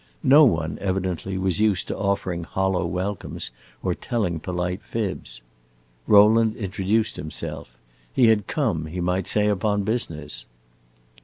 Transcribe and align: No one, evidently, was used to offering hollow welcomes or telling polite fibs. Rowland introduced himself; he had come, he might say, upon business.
No 0.23 0.45
one, 0.45 0.79
evidently, 0.81 1.37
was 1.37 1.59
used 1.59 1.87
to 1.89 1.95
offering 1.95 2.43
hollow 2.43 2.87
welcomes 2.87 3.51
or 3.83 3.93
telling 3.93 4.39
polite 4.39 4.81
fibs. 4.81 5.43
Rowland 6.07 6.55
introduced 6.55 7.17
himself; 7.17 7.77
he 8.11 8.25
had 8.25 8.47
come, 8.47 8.87
he 8.87 8.99
might 8.99 9.27
say, 9.27 9.47
upon 9.47 9.83
business. 9.83 10.47